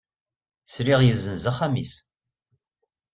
[0.65, 1.93] Sliɣ yezzenz axxam-is.